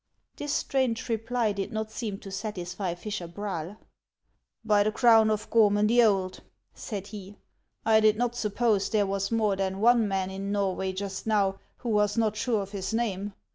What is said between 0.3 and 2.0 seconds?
This strange reply did not